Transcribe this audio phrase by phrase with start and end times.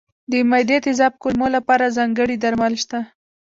[0.31, 2.99] د معدې تېزاب کمولو لپاره ځانګړي درمل شته.